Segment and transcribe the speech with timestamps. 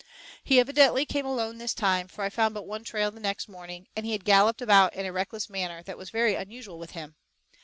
[0.43, 4.03] He evidently came alone this time, for I found but one trail next morning, and
[4.03, 7.13] he had galloped about in a reckless manner that was very unusual with him.